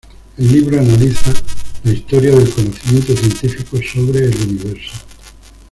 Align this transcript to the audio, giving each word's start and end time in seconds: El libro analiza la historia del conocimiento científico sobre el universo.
El 0.35 0.51
libro 0.51 0.79
analiza 0.79 1.31
la 1.83 1.91
historia 1.91 2.31
del 2.31 2.49
conocimiento 2.49 3.15
científico 3.15 3.77
sobre 3.87 4.25
el 4.25 4.35
universo. 4.49 4.93